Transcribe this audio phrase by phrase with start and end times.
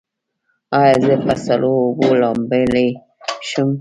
[0.79, 2.87] ایا زه په سړو اوبو لامبلی
[3.49, 3.69] شم؟